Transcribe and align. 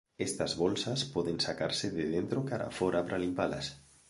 Estas 0.25 0.55
bolsas 0.61 1.03
poden 1.17 1.37
sacarse 1.45 1.91
de 1.97 2.05
dentro 2.15 2.39
cara 2.49 2.65
a 2.69 2.75
fóra 2.79 3.05
para 3.05 3.21
limpalas. 3.23 3.67